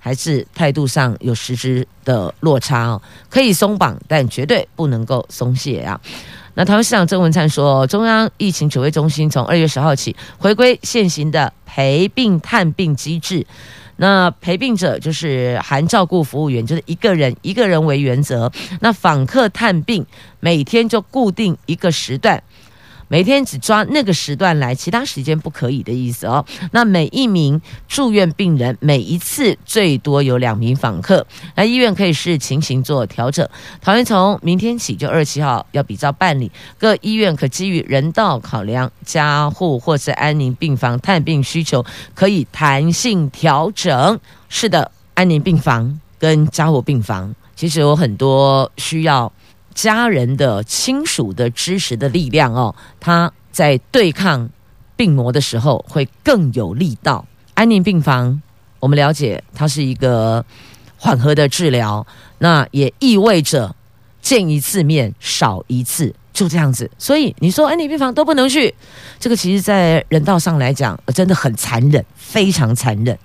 [0.00, 3.00] 还是态度上有实质的落差哦。
[3.30, 6.00] 可以松绑，但绝对不能够松懈啊。
[6.54, 13.46] 那台湾市长郑文灿说，中央疫情指挥中心从二月十号起回归现行的陪病探病机制。
[13.96, 18.50] 那陪病者就是含照顾服务员，就是一个人一个人为原则。
[18.80, 20.04] 那访客探病
[20.40, 22.42] 每天就固定一个时段。
[23.14, 26.44] 每天只抓那个时段来，其他时间不可以的意思哦。
[26.72, 31.24] 那每一名住院病人每一次最多有两名访客，
[31.54, 33.48] 那医院可以视情形做调整。
[33.80, 44.18] 桃园从明天起就二十七号要比照办理，各医院可基于人道考量，加护或是安宁病房探病需求可以弹性调整。
[44.48, 49.32] 是的，安宁病房跟加护病房其实有很多需要。
[49.74, 54.48] 家人的亲属的支持的力量哦，他在对抗
[54.96, 57.26] 病魔的时候会更有力道。
[57.54, 58.40] 安宁病房，
[58.78, 60.44] 我们了解它是一个
[60.96, 62.06] 缓和的治疗，
[62.38, 63.74] 那也意味着
[64.22, 66.90] 见一次面少一次，就这样子。
[66.96, 68.74] 所以你说安宁病房都不能去，
[69.18, 73.18] 这个其实在人道上来讲真的很残忍，非常残忍。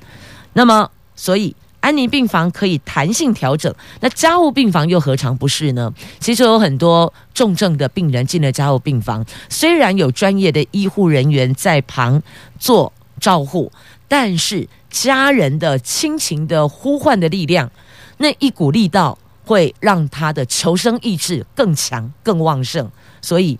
[0.53, 1.55] 那么，所以。
[1.81, 5.93] 安宁病房可以弹性调整，那加护病房又何尝不是呢？
[6.19, 12.21] 其实有很多重症的病人进了加护病房，虽然有专业的医护人员在旁
[12.59, 13.71] 做照护，
[14.09, 17.71] 但是家人的亲情的呼唤的力量，
[18.17, 22.91] 那一股力道会让他的求生意志更强、更旺盛。
[23.21, 23.57] 所以，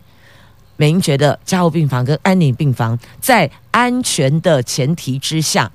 [0.76, 5.72] 美英觉得加护病房跟安宁病房在安全的前提之下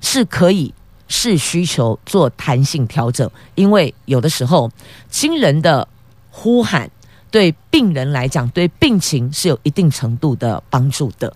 [0.00, 0.74] 是可以。
[1.08, 4.70] 视需求做弹性调整，因为有的时候
[5.10, 5.86] 亲人的
[6.30, 6.90] 呼喊
[7.30, 11.34] 对病人来讲，对病情是有一定程度的帮助的。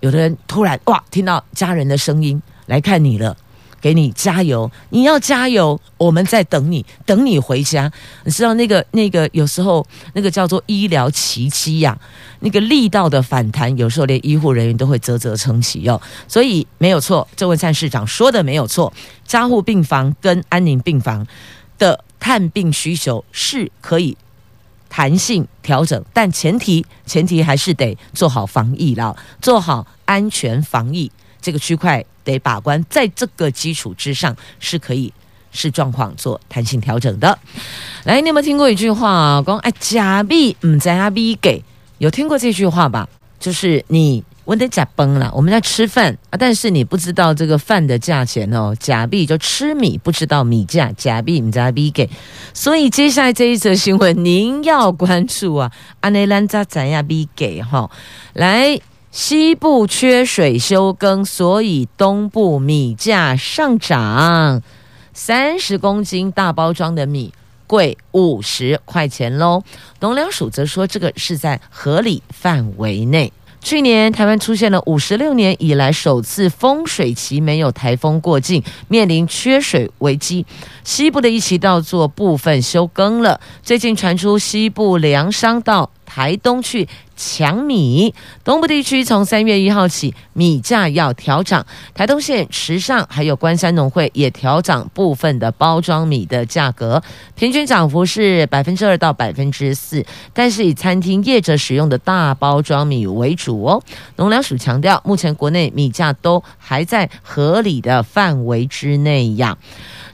[0.00, 3.36] 有的人突然哇，听到家人的声音来看你了。
[3.80, 7.90] 给你加油，你要加油，我们在等你，等你回家。
[8.24, 11.98] 你知道那个那个有时候那个叫做医疗奇迹呀，
[12.40, 16.00] 那个力道的反弹，有时候连医护人员都会啧啧称奇哦。
[16.28, 18.92] 所以没有错，郑文灿市长说的没有错，
[19.24, 21.26] 加护病房跟安宁病房
[21.78, 24.16] 的探病需求是可以
[24.88, 32.04] 弹性调整，但前提前提还是得做好防疫了，做好安全防疫这个区块。
[32.22, 35.10] 得把关，在这个基础之上是可以
[35.52, 37.36] 视状况做弹性调整的。
[38.04, 39.42] 来，你有没有听过一句话啊？
[39.44, 41.64] 讲哎，假币唔在阿币给，
[41.96, 43.08] 有听过这句话吧？
[43.40, 48.76] 就是你我得假崩了，我们在吃饭啊，但是你不知道这个饭的价钱哦。
[48.78, 52.08] 假币就吃米，不知道米价，假币唔在阿币给。
[52.52, 57.90] 所以接下来这一则新闻您要关注啊，阿内兰扎在阿币给哈，
[58.34, 58.78] 来。
[59.10, 64.62] 西部缺水休耕，所以东部米价上涨，
[65.12, 67.32] 三十公斤大包装的米
[67.66, 69.64] 贵五十块钱喽。
[69.98, 73.32] 农粮署则说，这个是在合理范围内。
[73.60, 80.46] 去年台湾出现了五十六年以来首次丰水期没有台风过境，面临缺水危机。
[80.82, 97.00] 西部的一期稻作部分休耕了，最近传出西部粮商到台东去抢米，东部地区从三月一号起米价要调涨，台东县池上还有关山农会也调涨部分的包装米的价格，
[97.36, 103.80] 平均涨幅是百分之二到百分之四，但是以餐厅业者使用的大包装米为主哦。
[104.16, 109.56] 农粮署强调，目前国内米价都还在合理的范围之内呀。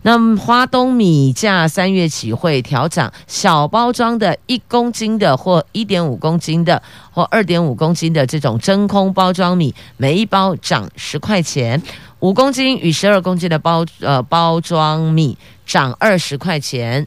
[0.06, 11.76] 那么花东米价三月起会调涨，小包装的一公斤的或一点五公斤的或二点五公斤的这种真空包装米，每一包涨十块钱；
[12.20, 17.04] 五公斤与十二公斤的包呃包装米涨二十块钱，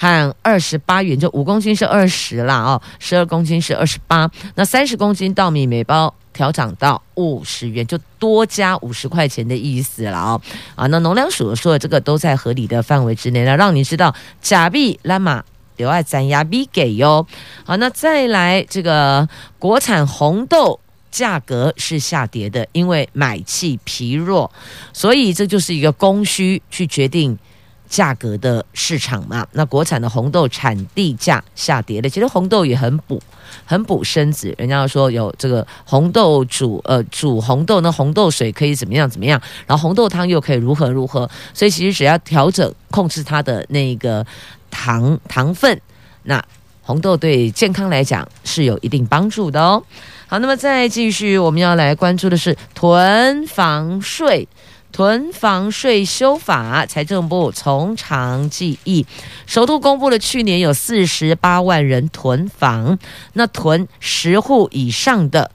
[0.00, 6.14] 和二十八元，就五公斤是二十啦哦，十二公斤是二十八，那三十公斤稻米每包。
[6.32, 10.40] 调涨到五十元，就多加五十块钱的意思了哦。
[10.76, 15.44] 啊，那农粮署说的这个都在合理的范围之内，那让你知道假币拉玛
[15.76, 17.26] 留爱咱亚币给哟。
[17.64, 19.28] 好，那再来这个
[19.58, 20.78] 国产红豆
[21.10, 24.50] 价格是下跌的，因为买气疲弱，
[24.92, 27.36] 所以这就是一个供需去决定
[27.90, 29.46] 价格的市场嘛。
[29.52, 33.20] 那国产的红豆产地价下跌了，其实红豆也很补。
[33.66, 44.24] 很补身子，人家说有这个红豆煮呃煮红豆，那红豆水可以怎么样怎么样，然后红豆汤又可以如何如何，所以其实只要调整控制它的那个
[44.70, 45.80] 糖糖分，
[46.22, 46.40] 那
[46.80, 49.82] 红豆对健康来讲是有一定帮助的哦。
[50.28, 54.46] 好，那么再继续，我们要来关注的是囤房税。
[54.92, 59.06] 囤房税修法，财政部从长计议，
[59.46, 62.98] 首度公布了去年有四十八万人囤房，
[63.34, 65.50] 那囤十户以上的，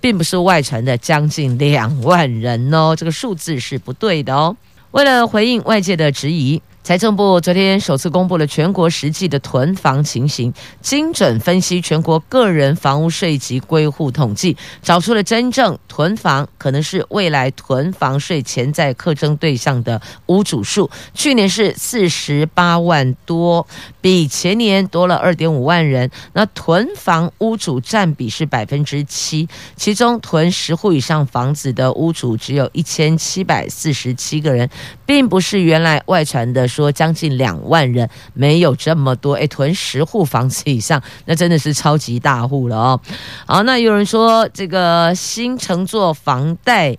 [0.00, 4.56] 并不是外传的将近两万人哦，这个数字是不对的哦。
[4.90, 6.60] 为了回应外界的质疑。
[6.82, 20.90] 财政部昨天首次公布了全国实际的囤房情形，精准分析全国个人房屋税及归户统计，找出了真正囤房可能是未来囤房税潜在课征对象的屋主数。
[21.12, 23.66] 去年是四十八万多，
[24.00, 26.10] 比前年多了二点五万人。
[26.32, 34.68] 那囤房屋主占比是百分之七，其中囤十户以上房子的屋主只有一千七百四十七个人，
[35.04, 36.69] 并不是原来外传的。
[36.70, 43.00] 说将近两万人，没有这么多，哎，囤十户房子以上，那真的是超级大户了哦。
[43.44, 46.96] 好，那有人说这个新承作房贷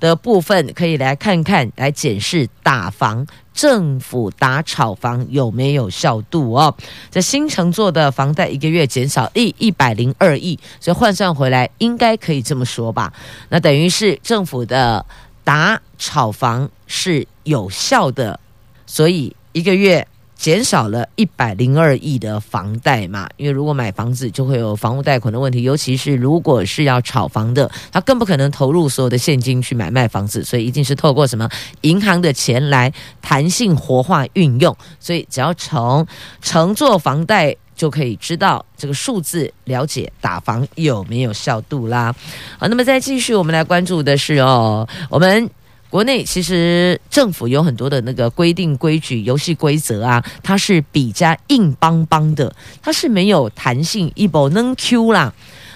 [0.00, 6.74] 的部分，可以来看看，来检视打房，政府打炒房有没有效度哦？
[7.10, 13.12] 这新承作的房贷一个月减少一一百零二亿，所以换算回来，应该可以这么说吧？
[13.48, 15.06] 那等于是政府的
[15.42, 18.38] 打炒房是有效的。
[18.86, 20.06] 所以一个月
[20.36, 31.48] 减少了一百零二亿的房贷嘛，因为如果买房子就会有房屋贷款的问题，尤其是如果是要炒房的，他更不可能投入所有的现金去买卖房子，所以一定是透过什么
[31.82, 34.76] 银行的钱来弹性活化运用。
[34.98, 36.06] 所以只要从
[36.42, 42.14] 乘坐房贷就可以知道这个数字，了解打房有没有效度啦。
[42.58, 45.48] 好，那么再继续，我们来关注的是哦，我们。
[45.94, 55.32] 国内其实政府有很多的那个规定规矩、游戏规则啊，它是比较硬邦邦的，它是没有弹性，一波能 Q 啦。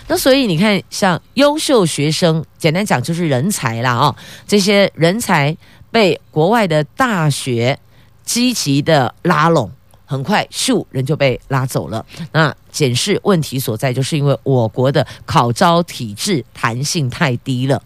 [0.08, 5.56] 那所以你看，像优秀学生，简单讲就是人才啦哦，这些人才
[5.92, 7.78] 被国外的大学
[8.24, 9.70] 积极的拉拢。
[10.08, 12.04] 很快，咻，人就被拉走了。
[12.32, 17.80] 那检视问题所在，就是因为我国的考招体制弹性太低了，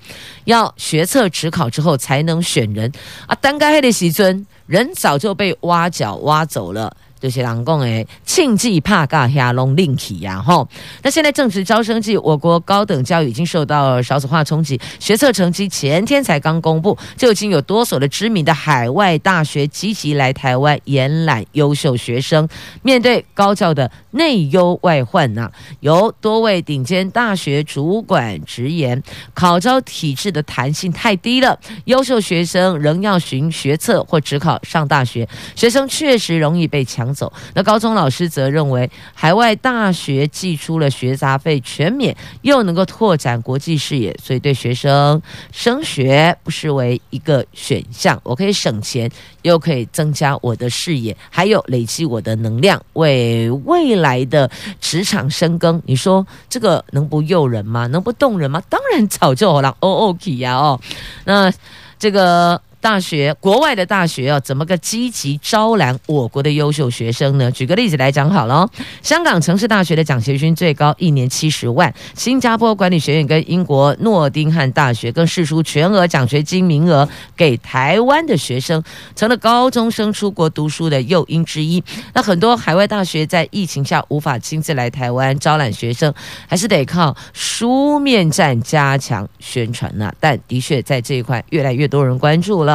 [0.44, 2.90] 要学测指考之后才能选人
[3.26, 3.34] 啊。
[3.34, 6.96] 单干黑的席尊，人早就被挖脚挖走了。
[7.22, 10.68] 就是人讲诶，庆忌怕尬下龙令起呀吼。
[11.04, 22.48] 那现在正值招生季，我国高等教育已经受到少子化冲击，学测成绩前天才刚公布，就已经有多所的知名的海外大学积极来台湾延揽优秀学生。
[22.82, 25.48] 面对高教的内忧外患呐，
[25.78, 29.00] 由多位顶尖大学主管直言，
[29.32, 37.32] 考招体制的弹性太低了，优秀学生仍要循学测或只考上大学，学生确实容易被强走。
[37.54, 48.20] 那高中老师则认为，海外大学寄出了学杂费全免，又能够拓展国际视野，所以对学生升学不失为一个选项。
[48.22, 49.10] 我可以省钱，
[49.42, 54.50] 又可以增加我的视野，还有累积我的能量，为未来的
[54.80, 55.80] 职场深耕。
[55.86, 57.86] 你说这个能不诱人吗？
[57.86, 58.62] 能不动人吗？
[58.68, 59.76] 当然早就好了。
[59.80, 60.80] 哦哦，K 呀哦，
[61.24, 61.52] 那
[61.98, 62.60] 这个。
[62.82, 67.48] 大学国外的大学要怎么个积极招揽我国的优秀学生呢？
[67.52, 68.68] 举个例子来讲好了，
[69.02, 78.82] 香港城市大学的奖学金最高一年七十万，新加坡管理学院跟英国诺丁汉大学更释出全额奖学金名额给台湾的学生，
[79.14, 81.80] 成了高中生出国读书的诱因之一。
[82.12, 86.12] 那很多海外大学在疫情下无法亲自来台湾招揽学生，
[86.48, 90.12] 还是得靠书面战加强宣传呐。
[90.18, 92.71] 但的确在这一块越来越多人关注了。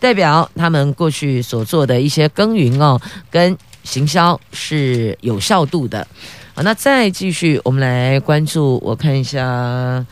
[0.00, 6.04] 代表他们过去所做的一些耕耘哦，跟行销是有效度的。
[6.54, 8.80] 好，那再继续，我们来关注。
[8.82, 10.04] 我看一下，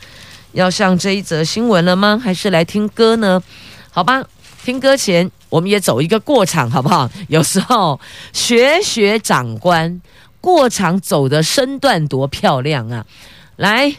[0.52, 2.20] 要上这一则新闻了吗？
[2.22, 3.42] 还是来听歌呢？
[3.90, 4.22] 好吧，
[4.64, 7.10] 听歌前我们也走一个过场，好不好？
[7.28, 8.00] 有时候
[8.32, 10.00] 学学长官
[10.40, 13.04] 过场走的身段多漂亮啊！
[13.56, 13.96] 来。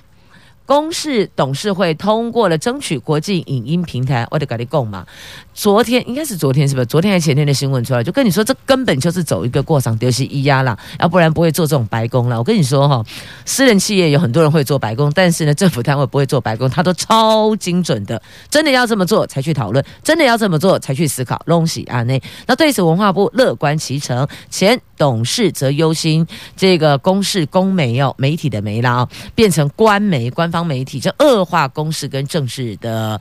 [0.66, 5.06] 公视董事会通过了争取国际影音平台，我得跟你讲嘛。
[5.54, 6.86] 昨天应该是昨天是不是？
[6.86, 12.38] 昨天还是前天的新闻出来，就跟你说，这根本就是走一个过场，丢弃一压啦，要不然不会做这种白工了。
[12.38, 13.04] 我跟你说哈，
[13.46, 21.40] 私人企业有很多人会做白工，但是呢，政府单位不会做白工，他都超精准的，真的要这么做才去讨论，真的要这么做才去思考。
[21.46, 30.64] 东西啊，那那对此文化部乐观其成，前董事则忧心这个公事公媒哦，媒体的媒啦啊，变成官媒官方。
[30.64, 33.20] 媒体这恶化公事跟政治的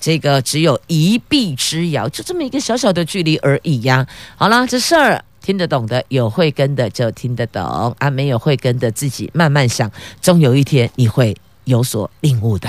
[0.00, 4.04] 这个只有一臂之遥，就这么一个小小的距离而已呀。
[4.34, 5.24] 好了，这事儿。
[5.40, 7.62] 听得懂的有慧根的就听得懂
[8.00, 9.88] 啊，没有慧根的自己慢慢想，
[10.20, 12.68] 终有一天你会有所领悟的。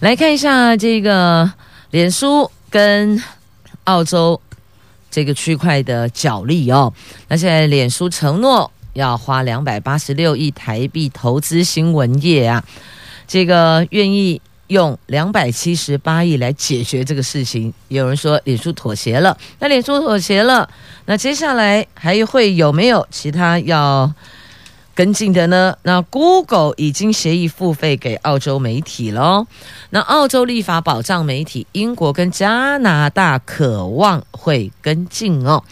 [0.00, 1.48] 来看一下这个
[1.92, 3.22] 脸书跟
[3.84, 4.40] 澳洲
[5.10, 6.92] 这个区块的角力哦。
[7.28, 12.64] 那现在脸书承诺要花两百八十六亿台币投资新闻业啊，
[13.26, 14.40] 这个愿意。
[14.70, 20.70] 用两百七十八亿来解决这个事情，有人说脸书妥协了，那脸书妥协了，
[21.06, 24.08] 那接下来还会有没有其他要
[25.00, 25.74] 跟进的呢？
[25.82, 29.46] 那 Google 已经协议付费给澳洲媒体了，
[29.88, 35.64] 那澳洲立法保障媒体，英国跟加拿大渴望会跟进哦。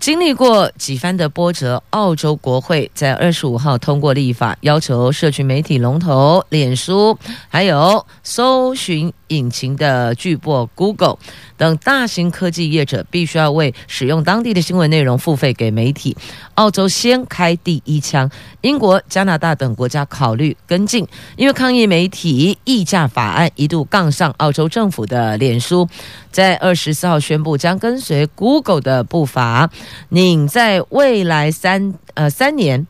[0.00, 7.18] 经历过几番的波折，澳洲国会在二十五号通过立法，要求社群媒体龙头脸书，
[7.50, 11.18] 还有搜寻引擎的巨擘 Google
[11.56, 16.16] 等大型科技业者，必须要为使用当地的新闻内容付费给媒体。
[16.54, 18.30] 澳洲先开第一枪，
[18.60, 21.06] 英国、加拿大等国家考虑跟进。
[21.36, 25.88] 因为抗议媒体议价法案一度杠上澳洲政府的脸书，
[26.30, 29.70] 在二十四号宣布将跟随 Google 的步伐，
[30.10, 32.86] 拟在未来三呃三年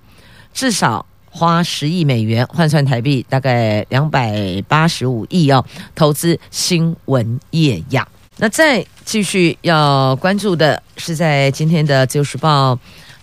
[0.52, 1.06] 至少。
[1.34, 5.64] 花十亿美元换算台币大概两百八十五亿哦，
[5.94, 8.06] 投资新闻业呀。
[8.36, 12.74] 那再继续要关注的是在今天的《自由时报》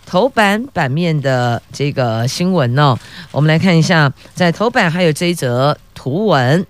[0.06, 2.98] 头版版面的这个新闻哦。
[3.32, 6.66] 我们来看一下，在头版还有这一则图文：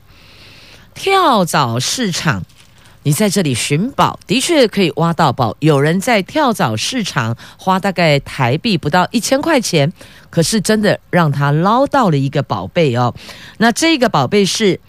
[0.93, 2.43] 跳蚤市场。
[3.09, 5.57] 你在这里寻宝，的确可以挖到宝。
[5.61, 9.91] 有人在跳蚤市场花大概台币不到一千块钱，
[10.29, 13.15] 可是真的让他捞到了一个宝贝哦。
[13.57, 14.79] 那这个宝贝是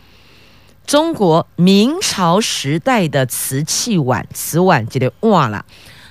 [0.86, 5.64] 中国明朝时代的瓷器碗，瓷碗记得哇啦。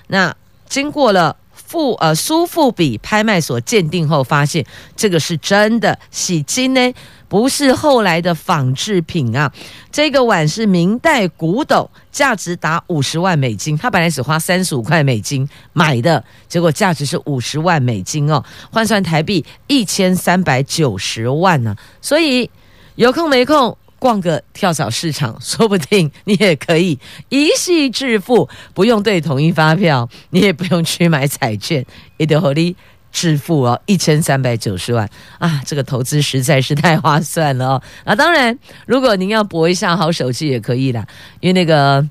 [0.08, 0.36] 那
[0.68, 1.36] 经过了。
[1.66, 6.94] 富呃苏富比拍卖所鉴定后发现，这个是真的洗金呢，
[7.28, 9.52] 不是后来的仿制品啊。
[9.92, 13.78] 这个碗是明代古董，价值达五十万美金。
[13.78, 21.78] 他本来只花三十五块美金买的，结果价值是五十万美金哦，换算台币一千三百九十万呢、啊。
[22.02, 22.50] 所以
[22.96, 23.78] 有空没空。
[24.00, 26.98] 逛个跳蚤市场， 说不定你也可以
[27.30, 31.86] 一夕致富，不用对统一发票，你也不用去买彩券，
[32.18, 32.76] 也得合理
[33.12, 35.62] 致富哦，一千三百九十万啊！
[35.66, 37.82] 这个投资实在是太划算了哦。
[38.04, 41.06] 啊，当然，如果您要搏一下好手气也可以啦，
[41.40, 42.08] 因为那个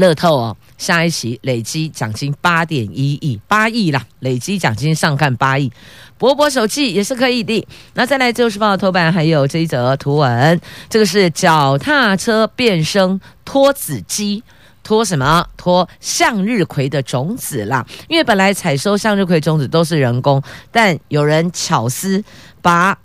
[0.00, 0.56] 乐透哦。
[0.78, 5.70] 下一期累积奖金八点一亿，八亿啦，累积奖金上看八亿，
[6.16, 7.68] 博博手气也是可以的。
[7.92, 14.42] 那再来就是报头版，还有这一则图文，这个是脚踏车变身脱籽机，
[14.82, 15.46] 脱什么？
[15.58, 17.86] 脱向日葵的种子啦。
[18.08, 20.42] 因为本来采收向日葵种子都是人工，
[20.72, 22.24] 但有人巧思
[22.62, 22.98] 把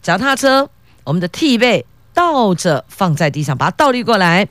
[0.00, 0.70] 脚踏车
[1.02, 1.84] 我们的替背
[2.14, 4.46] 倒着放在地上，把它倒立过来。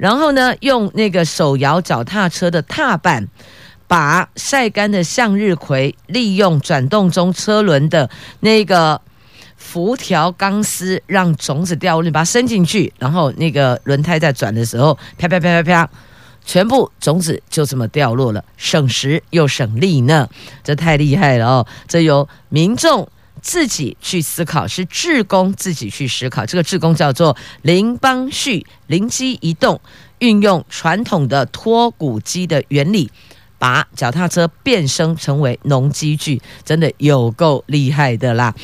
[0.00, 3.28] 然后呢，用那个手摇脚踏车的踏板，
[3.86, 8.08] 把晒干的向日葵利用转动中车轮的
[8.40, 8.98] 那个
[9.58, 15.90] 辐条钢丝，让种子掉入，你把它伸进去，然后那个轮胎在转的时候，啪啪啪啪啪，
[16.46, 20.26] 全部种子就这么掉落了，省时又省力呢，
[20.64, 21.66] 这太厉害了哦！
[21.86, 23.06] 这由民众。
[23.42, 26.46] 自己去思考，是志工自己去思考。
[26.46, 29.80] 这个志工叫做林邦旭，灵机一动，
[30.18, 33.10] 运用传统的脱骨机的原理，
[33.58, 38.54] 把脚踏车变身成为农机具，真的有够厉害的啦！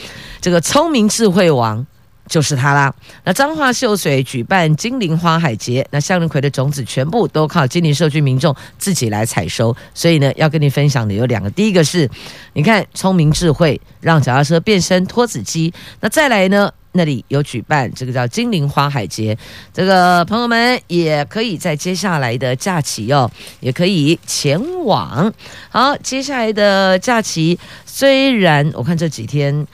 [0.40, 1.86] 这个聪明智慧王。
[2.28, 2.94] 就是它啦。
[3.24, 9.74] 那彰化秀水举办精灵花海节，那向日葵的种子全部都靠精灵社区民众自己来采收。
[9.94, 12.08] 所以呢，要跟你分享的有两个，第一个是，
[12.52, 15.72] 你看聪明智慧让脚踏车变身脱籽机。
[16.00, 19.36] 那再来呢，那里有举办这个叫精灵花海节，
[19.72, 25.32] 这个朋友们也可以在接下来的假期哦，也可以前往。
[25.68, 29.66] 好，接下来的假期虽然我看这几天。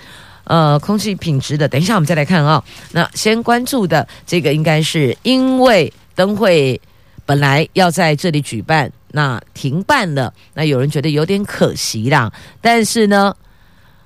[0.52, 6.78] 呃，空气品质的，等一下我们再来看啊、那先关注的这个，应该是因为灯会
[7.24, 12.30] 本来要在这里举办，那停办了，那有人觉得有点可惜啦。
[12.60, 13.34] 但是呢，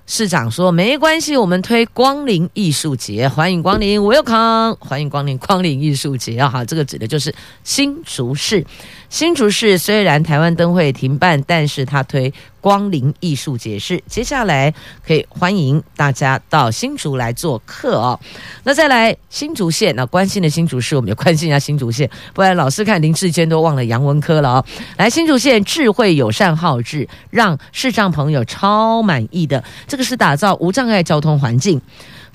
[0.07, 6.49] 市长说没关系，我们推光临艺术节，欢迎光临，Welcome，欢迎光临光临艺术节啊！
[6.49, 7.35] 哈，这个指的就是
[7.65, 8.65] 新竹市
[9.09, 14.73] 新竹市虽然台湾灯会停办，但是他推光临艺术节是接下来
[15.07, 18.19] 可以欢迎大家到新竹来做客哦。
[18.65, 24.65] 那再来新竹县，那关心的新竹市，我们也关心一下新竹县，不然老师看林志坚都忘了杨文科了哦。
[24.97, 31.81] 来，新竹县智慧友善号志，让视障朋友超满意的，这个是打造无障碍交通环境。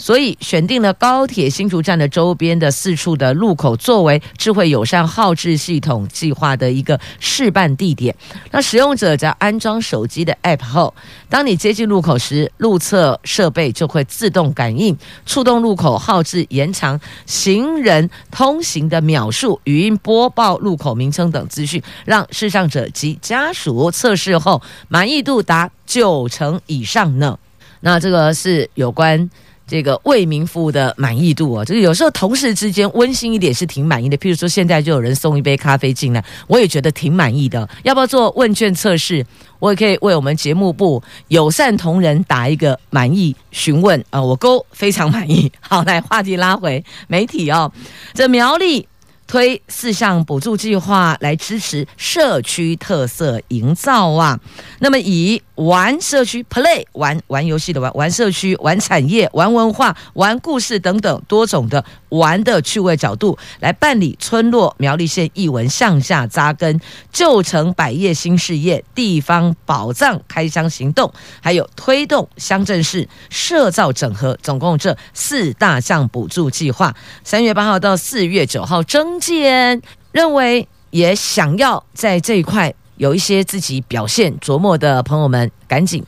[0.02, 8.16] 所以选定了高铁新竹站的周边的四处的路口，作为智慧友善号志系统计划的一个试办地点。
[8.49, 10.91] 那使用者只要安装手机的 App 后，
[11.30, 14.97] 当你接近路口时，路侧设备就会自动感应，
[15.28, 27.38] 触动路口号志，延长行人通行的秒数，语音播报路口名称等资讯，让视障者及家属测试后满意度达九成以上呢。
[27.82, 29.30] 那这个是有关。
[29.72, 34.18] 这个为民服务的满意度啊，就是有时候同事之间温馨一点是挺满意的。
[34.18, 37.70] 譬如说，现在就有人送一杯咖啡进来，我也觉得挺满意的。
[37.84, 39.26] 要不要做问卷测试？
[39.60, 45.50] 我也可以为我们节目部友善同仁打一个满意询问啊、呃，我勾非常满意。
[45.62, 47.72] 好，来话题拉回媒体哦，
[48.14, 48.86] 这苗栗。
[49.28, 54.38] 推四项补助计划来支持社区特色营造啊，
[54.80, 66.82] 那么以玩社区 play 玩玩游戏的玩玩社区玩产业玩文化玩故事等等多种的玩的趣味角度来办理村落苗栗县艺文向下扎根
[67.12, 79.20] 旧城百业新事业地方宝藏开箱行动，还有推动乡镇市社造整合，总共这四大项补助计划，三月八号到四月九号征。
[79.20, 79.82] 建
[80.12, 86.04] 认为，也想要在这一块有一些自己表现琢磨的朋友们，赶紧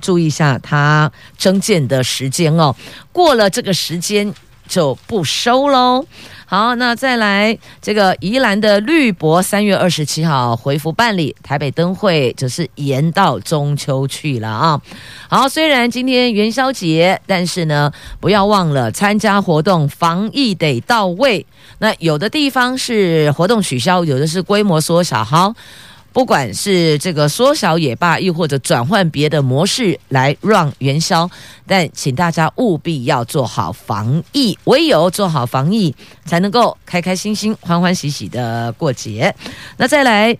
[0.00, 2.74] 注意一下他征件的时间哦。
[3.12, 4.32] 过了这个时间
[4.66, 6.06] 就不收喽。
[6.46, 14.80] 好，那再来这个宜兰的绿博，三月二十七号回复办理，台北灯会就是延到中秋去了啊。
[15.28, 21.44] 好，虽然今天元宵节，但是呢，不要忘了参加活动，防疫得到位。
[21.80, 25.22] 那有的地方是活动取消，有的是规模缩小。
[25.22, 25.54] 好。
[26.12, 31.30] 不管是这个缩小也罢，又或者转换别的模式来让元宵，
[31.66, 35.94] 但请大家务必要做好防疫，唯有做好防疫，
[36.24, 39.32] 才能够开开心心、欢欢喜喜的过节。
[39.76, 40.36] 那再来，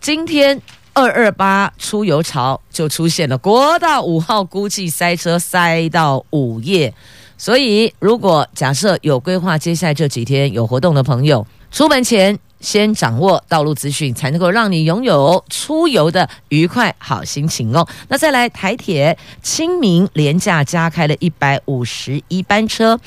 [0.00, 0.60] 今天
[0.92, 6.92] 二二八出游潮就出现了，国道五号估计塞车塞到午夜，
[7.38, 12.38] 所以如果假设有规划接下来这几天有活动的朋友，出门前。
[12.64, 17.86] 先掌握道路资讯，才能够让你拥有出游的愉快好心情哦。
[18.08, 22.98] 那再来，台铁清明连假加开了一百五十一班车，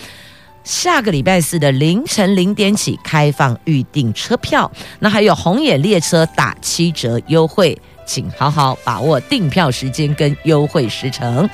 [0.64, 4.72] 下个礼拜四的凌晨零点起开放预订车票。
[5.00, 11.50] 那还有红眼列车打七折优惠，请好好把握订票时间跟优惠时程。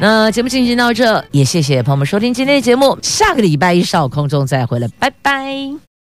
[0.00, 2.98] 那节目进行到这，也谢谢朋友们收听今天的节目。
[3.02, 5.91] 下个礼拜一上午空中再会了，拜拜。